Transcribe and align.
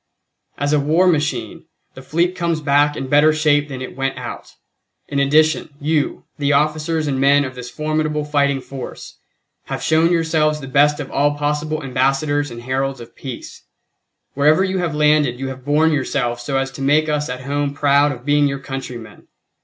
"As 0.57 0.73
a 0.73 0.79
war 0.79 1.05
machine, 1.05 1.65
the 1.93 2.01
fleet 2.01 2.35
comes 2.35 2.59
back 2.59 2.97
in 2.97 3.05
better 3.07 3.31
shape 3.31 3.67
than 3.69 3.83
it 3.83 3.95
went 3.95 4.17
out. 4.17 4.55
In 5.07 5.19
addition, 5.19 5.69
you, 5.79 6.23
the 6.39 6.53
officers 6.53 7.05
and 7.05 7.21
men 7.21 7.45
of 7.45 7.53
this 7.53 7.69
formidable 7.69 8.25
fighting 8.25 8.61
force, 8.61 9.17
have 9.65 9.83
shown 9.83 10.11
yourselves 10.11 10.59
the 10.59 10.67
best 10.67 10.99
of 10.99 11.11
all 11.11 11.35
possible 11.35 11.83
ambassadors 11.83 12.49
and 12.49 12.63
heralds 12.63 12.99
of 12.99 13.15
peace. 13.15 13.61
Wherever 14.33 14.63
you 14.63 14.79
have 14.79 14.95
landed 14.95 15.39
you 15.39 15.49
have 15.49 15.63
borne 15.63 15.91
yourselves 15.91 16.41
so 16.41 16.57
as 16.57 16.71
to 16.71 16.81
make 16.81 17.07
us 17.07 17.29
at 17.29 17.41
home 17.41 17.71
proud 17.71 18.11
of 18.11 18.25
being 18.25 18.47
your 18.47 18.57
countrymen. 18.57 19.27